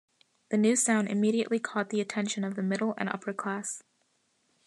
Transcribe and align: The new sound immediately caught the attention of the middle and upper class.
The 0.49 0.57
new 0.57 0.75
sound 0.75 1.09
immediately 1.09 1.59
caught 1.59 1.91
the 1.91 2.01
attention 2.01 2.43
of 2.43 2.55
the 2.55 2.63
middle 2.63 2.95
and 2.97 3.07
upper 3.07 3.33
class. 3.33 3.83